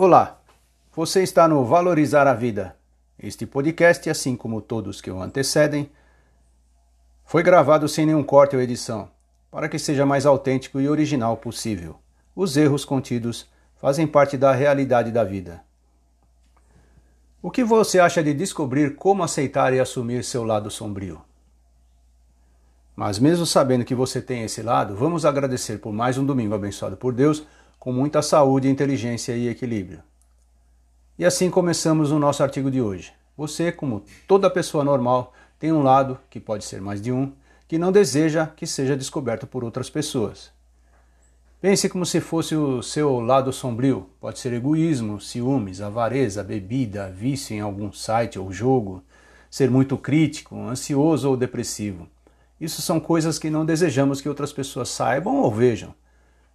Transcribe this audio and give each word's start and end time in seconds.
Olá, 0.00 0.40
você 0.94 1.24
está 1.24 1.48
no 1.48 1.64
Valorizar 1.64 2.28
a 2.28 2.32
Vida. 2.32 2.76
Este 3.18 3.44
podcast, 3.44 4.08
assim 4.08 4.36
como 4.36 4.60
todos 4.60 5.00
que 5.00 5.10
o 5.10 5.20
antecedem, 5.20 5.90
foi 7.24 7.42
gravado 7.42 7.88
sem 7.88 8.06
nenhum 8.06 8.22
corte 8.22 8.54
ou 8.54 8.62
edição, 8.62 9.10
para 9.50 9.68
que 9.68 9.76
seja 9.76 10.06
mais 10.06 10.24
autêntico 10.24 10.80
e 10.80 10.88
original 10.88 11.36
possível. 11.36 11.98
Os 12.32 12.56
erros 12.56 12.84
contidos 12.84 13.50
fazem 13.74 14.06
parte 14.06 14.36
da 14.36 14.52
realidade 14.52 15.10
da 15.10 15.24
vida. 15.24 15.64
O 17.42 17.50
que 17.50 17.64
você 17.64 17.98
acha 17.98 18.22
de 18.22 18.32
descobrir 18.32 18.94
como 18.94 19.24
aceitar 19.24 19.74
e 19.74 19.80
assumir 19.80 20.22
seu 20.22 20.44
lado 20.44 20.70
sombrio? 20.70 21.20
Mas 22.94 23.18
mesmo 23.18 23.44
sabendo 23.44 23.84
que 23.84 23.96
você 23.96 24.22
tem 24.22 24.44
esse 24.44 24.62
lado, 24.62 24.94
vamos 24.94 25.24
agradecer 25.24 25.78
por 25.78 25.92
mais 25.92 26.16
um 26.16 26.24
domingo 26.24 26.54
abençoado 26.54 26.96
por 26.96 27.12
Deus, 27.12 27.44
com 27.78 27.92
muita 27.92 28.22
saúde, 28.22 28.68
inteligência 28.68 29.32
e 29.36 29.48
equilíbrio. 29.48 30.02
E 31.18 31.24
assim 31.24 31.50
começamos 31.50 32.10
o 32.10 32.18
nosso 32.18 32.42
artigo 32.42 32.70
de 32.70 32.80
hoje. 32.80 33.12
Você, 33.36 33.70
como 33.70 34.04
toda 34.26 34.50
pessoa 34.50 34.84
normal, 34.84 35.32
tem 35.58 35.72
um 35.72 35.82
lado, 35.82 36.18
que 36.30 36.40
pode 36.40 36.64
ser 36.64 36.80
mais 36.80 37.00
de 37.00 37.12
um, 37.12 37.32
que 37.66 37.78
não 37.78 37.92
deseja 37.92 38.46
que 38.46 38.66
seja 38.66 38.96
descoberto 38.96 39.46
por 39.46 39.62
outras 39.62 39.90
pessoas. 39.90 40.50
Pense 41.60 41.88
como 41.88 42.06
se 42.06 42.20
fosse 42.20 42.54
o 42.54 42.82
seu 42.82 43.18
lado 43.18 43.52
sombrio. 43.52 44.08
Pode 44.20 44.38
ser 44.38 44.52
egoísmo, 44.52 45.20
ciúmes, 45.20 45.80
avareza, 45.80 46.44
bebida, 46.44 47.10
vício 47.10 47.56
em 47.56 47.60
algum 47.60 47.92
site 47.92 48.38
ou 48.38 48.52
jogo, 48.52 49.02
ser 49.50 49.68
muito 49.68 49.98
crítico, 49.98 50.56
ansioso 50.56 51.28
ou 51.28 51.36
depressivo. 51.36 52.08
Isso 52.60 52.80
são 52.80 53.00
coisas 53.00 53.40
que 53.40 53.50
não 53.50 53.66
desejamos 53.66 54.20
que 54.20 54.28
outras 54.28 54.52
pessoas 54.52 54.88
saibam 54.88 55.38
ou 55.38 55.50
vejam. 55.50 55.92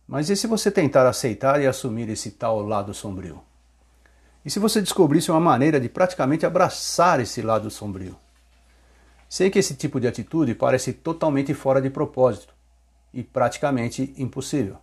Mas 0.07 0.29
e 0.29 0.35
se 0.35 0.47
você 0.47 0.69
tentar 0.69 1.07
aceitar 1.07 1.61
e 1.61 1.67
assumir 1.67 2.09
esse 2.09 2.31
tal 2.31 2.61
lado 2.61 2.93
sombrio? 2.93 3.41
E 4.45 4.49
se 4.49 4.59
você 4.59 4.81
descobrisse 4.81 5.31
uma 5.31 5.39
maneira 5.39 5.79
de 5.79 5.87
praticamente 5.87 6.45
abraçar 6.45 7.19
esse 7.21 7.41
lado 7.41 7.71
sombrio? 7.71 8.17
Sei 9.29 9.49
que 9.49 9.57
esse 9.57 9.73
tipo 9.75 9.99
de 9.99 10.07
atitude 10.07 10.53
parece 10.53 10.93
totalmente 10.93 11.53
fora 11.53 11.81
de 11.81 11.89
propósito 11.89 12.53
e 13.13 13.23
praticamente 13.23 14.13
impossível. 14.17 14.77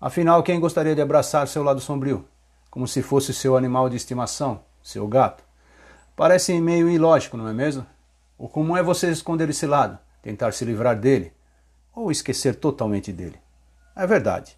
Afinal, 0.00 0.42
quem 0.42 0.60
gostaria 0.60 0.94
de 0.94 1.02
abraçar 1.02 1.48
seu 1.48 1.62
lado 1.62 1.80
sombrio? 1.80 2.24
Como 2.70 2.86
se 2.86 3.02
fosse 3.02 3.34
seu 3.34 3.56
animal 3.56 3.90
de 3.90 3.96
estimação, 3.96 4.62
seu 4.82 5.06
gato? 5.08 5.42
Parece 6.14 6.58
meio 6.60 6.88
ilógico, 6.88 7.36
não 7.36 7.48
é 7.48 7.52
mesmo? 7.52 7.84
O 8.38 8.48
comum 8.48 8.76
é 8.76 8.82
você 8.82 9.10
esconder 9.10 9.50
esse 9.50 9.66
lado, 9.66 9.98
tentar 10.22 10.52
se 10.52 10.64
livrar 10.64 10.98
dele 10.98 11.32
ou 11.94 12.10
esquecer 12.10 12.54
totalmente 12.54 13.12
dele. 13.12 13.43
É 13.94 14.06
verdade. 14.06 14.56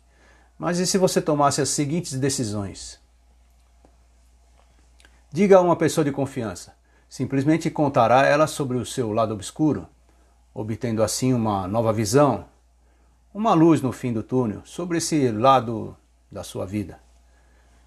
Mas 0.58 0.78
e 0.78 0.86
se 0.86 0.96
você 0.96 1.20
tomasse 1.20 1.60
as 1.60 1.68
seguintes 1.68 2.18
decisões? 2.18 2.98
Diga 5.30 5.58
a 5.58 5.60
uma 5.60 5.76
pessoa 5.76 6.04
de 6.04 6.12
confiança. 6.12 6.74
Simplesmente 7.08 7.70
contará 7.70 8.22
a 8.22 8.26
ela 8.26 8.46
sobre 8.46 8.78
o 8.78 8.86
seu 8.86 9.12
lado 9.12 9.34
obscuro, 9.34 9.86
obtendo 10.54 11.02
assim 11.02 11.32
uma 11.32 11.68
nova 11.68 11.92
visão, 11.92 12.46
uma 13.34 13.52
luz 13.52 13.82
no 13.82 13.92
fim 13.92 14.12
do 14.12 14.22
túnel 14.22 14.62
sobre 14.64 14.98
esse 14.98 15.30
lado 15.30 15.94
da 16.32 16.42
sua 16.42 16.64
vida. 16.64 16.98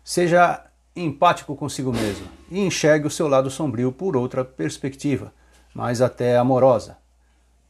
Seja 0.04 0.64
empático 0.96 1.56
consigo 1.56 1.92
mesmo 1.92 2.28
e 2.50 2.60
enxergue 2.60 3.08
o 3.08 3.12
seu 3.12 3.28
lado 3.28 3.50
sombrio 3.50 3.92
por 3.92 4.16
outra 4.16 4.46
perspectiva, 4.46 5.34
mais 5.74 6.02
até 6.02 6.38
amorosa. 6.38 6.98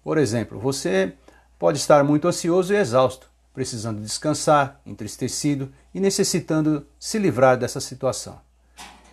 Por 0.04 0.18
exemplo, 0.18 0.60
você 0.60 1.14
pode 1.58 1.78
estar 1.78 2.04
muito 2.04 2.28
ansioso 2.28 2.74
e 2.74 2.78
exausto, 2.78 3.30
precisando 3.60 4.00
descansar, 4.00 4.80
entristecido 4.86 5.70
e 5.94 6.00
necessitando 6.00 6.88
se 6.98 7.20
livrar 7.20 7.58
dessa 7.58 7.82
situação. 7.82 8.40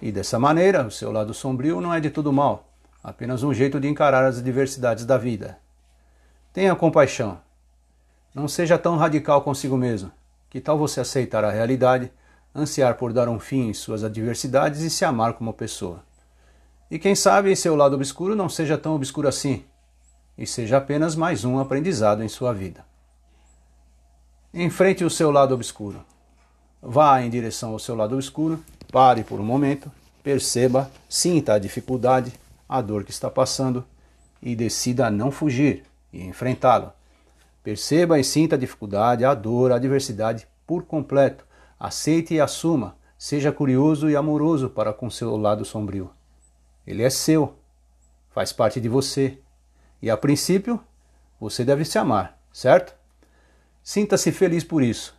E 0.00 0.12
dessa 0.12 0.38
maneira, 0.38 0.86
o 0.86 0.90
seu 0.90 1.10
lado 1.10 1.34
sombrio 1.34 1.80
não 1.80 1.92
é 1.92 1.98
de 1.98 2.10
tudo 2.10 2.32
mal, 2.32 2.72
apenas 3.02 3.42
um 3.42 3.52
jeito 3.52 3.80
de 3.80 3.88
encarar 3.88 4.24
as 4.24 4.38
adversidades 4.38 5.04
da 5.04 5.18
vida. 5.18 5.58
Tenha 6.52 6.76
compaixão. 6.76 7.40
Não 8.32 8.46
seja 8.46 8.78
tão 8.78 8.96
radical 8.96 9.42
consigo 9.42 9.76
mesmo. 9.76 10.12
Que 10.48 10.60
tal 10.60 10.78
você 10.78 11.00
aceitar 11.00 11.42
a 11.42 11.50
realidade, 11.50 12.12
ansiar 12.54 12.94
por 12.94 13.12
dar 13.12 13.28
um 13.28 13.40
fim 13.40 13.70
em 13.70 13.74
suas 13.74 14.04
adversidades 14.04 14.80
e 14.82 14.88
se 14.88 15.04
amar 15.04 15.32
como 15.32 15.52
pessoa? 15.52 16.04
E 16.88 17.00
quem 17.00 17.16
sabe 17.16 17.56
seu 17.56 17.74
lado 17.74 17.96
obscuro 17.96 18.36
não 18.36 18.48
seja 18.48 18.78
tão 18.78 18.94
obscuro 18.94 19.26
assim, 19.26 19.64
e 20.38 20.46
seja 20.46 20.76
apenas 20.76 21.16
mais 21.16 21.44
um 21.44 21.58
aprendizado 21.58 22.22
em 22.22 22.28
sua 22.28 22.52
vida. 22.52 22.84
Enfrente 24.58 25.04
o 25.04 25.10
seu 25.10 25.30
lado 25.30 25.54
obscuro. 25.54 26.02
Vá 26.80 27.20
em 27.20 27.28
direção 27.28 27.72
ao 27.72 27.78
seu 27.78 27.94
lado 27.94 28.14
obscuro, 28.14 28.64
pare 28.90 29.22
por 29.22 29.38
um 29.38 29.44
momento, 29.44 29.92
perceba, 30.22 30.90
sinta 31.06 31.52
a 31.52 31.58
dificuldade, 31.58 32.32
a 32.66 32.80
dor 32.80 33.04
que 33.04 33.10
está 33.10 33.28
passando 33.28 33.84
e 34.40 34.56
decida 34.56 35.10
não 35.10 35.30
fugir 35.30 35.84
e 36.10 36.24
enfrentá-lo. 36.24 36.90
Perceba 37.62 38.18
e 38.18 38.24
sinta 38.24 38.56
a 38.56 38.58
dificuldade, 38.58 39.26
a 39.26 39.34
dor, 39.34 39.72
a 39.72 39.76
adversidade 39.76 40.48
por 40.66 40.84
completo. 40.84 41.44
Aceite 41.78 42.32
e 42.32 42.40
assuma. 42.40 42.96
Seja 43.18 43.52
curioso 43.52 44.08
e 44.08 44.16
amoroso 44.16 44.70
para 44.70 44.90
com 44.90 45.10
seu 45.10 45.36
lado 45.36 45.66
sombrio. 45.66 46.10
Ele 46.86 47.02
é 47.02 47.10
seu, 47.10 47.52
faz 48.30 48.54
parte 48.54 48.80
de 48.80 48.88
você. 48.88 49.38
E 50.00 50.08
a 50.08 50.16
princípio, 50.16 50.80
você 51.38 51.62
deve 51.62 51.84
se 51.84 51.98
amar, 51.98 52.38
certo? 52.50 52.95
Sinta-se 53.88 54.32
feliz 54.32 54.64
por 54.64 54.82
isso. 54.82 55.14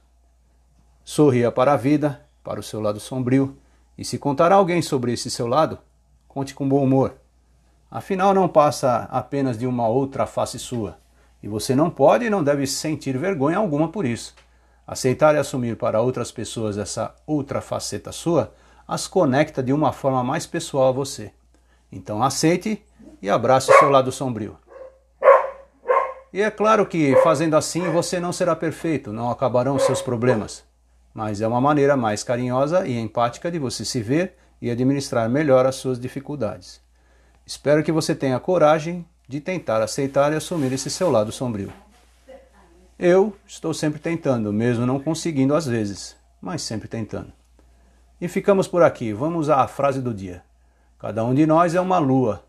Sorria 1.02 1.50
para 1.50 1.72
a 1.72 1.78
vida, 1.78 2.28
para 2.44 2.60
o 2.60 2.64
seu 2.64 2.82
lado 2.82 3.00
sombrio, 3.00 3.56
e 3.98 4.04
se 4.04 4.18
contar 4.18 4.52
a 4.52 4.56
alguém 4.56 4.82
sobre 4.82 5.14
esse 5.14 5.32
seu 5.32 5.48
lado, 5.48 5.80
conte 6.28 6.54
com 6.54 6.68
bom 6.68 6.84
humor. 6.84 7.16
Afinal, 7.90 8.34
não 8.34 8.46
passa 8.46 9.08
apenas 9.10 9.58
de 9.58 9.66
uma 9.66 9.88
outra 9.88 10.28
face 10.28 10.60
sua, 10.60 10.98
e 11.42 11.48
você 11.48 11.74
não 11.74 11.90
pode 11.90 12.26
e 12.26 12.30
não 12.30 12.44
deve 12.44 12.68
sentir 12.68 13.18
vergonha 13.18 13.58
alguma 13.58 13.88
por 13.88 14.06
isso. 14.06 14.36
Aceitar 14.86 15.34
e 15.36 15.38
assumir 15.38 15.78
para 15.78 16.02
outras 16.02 16.30
pessoas 16.30 16.78
essa 16.78 17.16
outra 17.26 17.62
faceta 17.62 18.12
sua 18.12 18.54
as 18.86 19.08
conecta 19.08 19.64
de 19.64 19.72
uma 19.72 19.94
forma 19.94 20.26
mais 20.26 20.46
pessoal 20.46 20.90
a 20.90 20.92
você. 20.92 21.32
Então 21.90 22.22
aceite 22.22 22.84
e 23.22 23.30
abrace 23.30 23.72
o 23.72 23.80
seu 23.80 23.90
lado 23.90 24.12
sombrio. 24.12 24.58
E 26.38 26.42
é 26.44 26.52
claro 26.52 26.86
que 26.86 27.16
fazendo 27.24 27.56
assim 27.56 27.90
você 27.90 28.20
não 28.20 28.32
será 28.32 28.56
perfeito, 28.56 29.12
não 29.12 29.32
acabarão 29.32 29.80
seus 29.80 30.04
problemas. 30.04 30.64
Mas 31.12 31.42
é 31.42 31.48
uma 31.48 31.60
maneira 31.60 31.98
mais 31.98 32.24
carinhosa 32.24 32.88
e 32.88 32.96
empática 32.96 33.50
de 33.50 33.58
você 33.58 33.84
se 33.84 34.04
ver 34.04 34.36
e 34.62 34.70
administrar 34.70 35.28
melhor 35.28 35.66
as 35.66 35.78
suas 35.78 36.00
dificuldades. 36.00 36.80
Espero 37.44 37.84
que 37.84 37.92
você 37.92 38.14
tenha 38.14 38.40
coragem 38.40 39.04
de 39.28 39.42
tentar 39.42 39.82
aceitar 39.82 40.32
e 40.32 40.36
assumir 40.36 40.72
esse 40.72 40.92
seu 40.92 41.10
lado 41.10 41.32
sombrio. 41.32 41.74
Eu 43.00 43.36
estou 43.48 43.74
sempre 43.74 44.00
tentando, 44.00 44.54
mesmo 44.54 44.86
não 44.86 45.00
conseguindo 45.00 45.56
às 45.56 45.66
vezes, 45.66 46.16
mas 46.40 46.62
sempre 46.62 46.88
tentando. 46.88 47.34
E 48.22 48.28
ficamos 48.28 48.68
por 48.68 48.84
aqui. 48.84 49.12
Vamos 49.12 49.50
à 49.50 49.68
frase 49.68 50.04
do 50.04 50.14
dia. 50.14 50.44
Cada 51.00 51.26
um 51.26 51.34
de 51.34 51.48
nós 51.48 51.74
é 51.74 51.82
uma 51.82 51.98
lua 51.98 52.44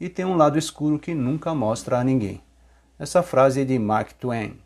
e 0.00 0.08
tem 0.08 0.24
um 0.24 0.34
lado 0.34 0.58
escuro 0.58 0.98
que 0.98 1.14
nunca 1.14 1.54
mostra 1.54 1.98
a 1.98 2.04
ninguém. 2.04 2.42
Essa 2.96 3.24
frase 3.24 3.62
é 3.62 3.64
de 3.64 3.76
Mark 3.76 4.12
Twain. 4.12 4.56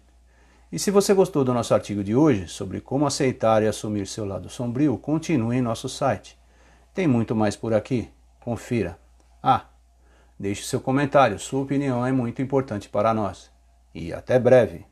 E 0.70 0.78
se 0.78 0.90
você 0.90 1.14
gostou 1.14 1.44
do 1.44 1.54
nosso 1.54 1.72
artigo 1.72 2.04
de 2.04 2.14
hoje 2.14 2.46
sobre 2.46 2.78
como 2.78 3.06
aceitar 3.06 3.62
e 3.62 3.66
assumir 3.66 4.06
seu 4.06 4.26
lado 4.26 4.50
sombrio, 4.50 4.98
continue 4.98 5.56
em 5.56 5.62
nosso 5.62 5.88
site. 5.88 6.38
Tem 6.92 7.06
muito 7.06 7.34
mais 7.34 7.56
por 7.56 7.72
aqui. 7.72 8.10
Confira. 8.38 8.98
Ah, 9.42 9.64
deixe 10.38 10.64
seu 10.64 10.78
comentário, 10.78 11.38
sua 11.38 11.62
opinião 11.62 12.04
é 12.04 12.12
muito 12.12 12.42
importante 12.42 12.86
para 12.88 13.14
nós. 13.14 13.50
E 13.94 14.12
até 14.12 14.38
breve! 14.38 14.84